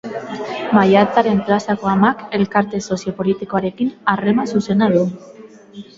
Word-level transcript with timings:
Maiatzaren 0.77 1.41
Plazako 1.49 1.91
Amak 1.91 2.23
elkarte 2.39 2.81
sozio-politikoarekin 2.87 3.93
harreman 4.15 4.51
zuzena 4.57 4.93
du. 4.97 5.05